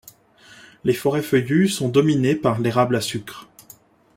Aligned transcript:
Les 0.83 0.95
forêts 0.95 1.21
feuillues 1.21 1.67
sont 1.69 1.87
dominées 1.87 2.33
par 2.35 2.59
l'érable 2.59 2.95
à 2.95 3.01
sucre. 3.01 3.47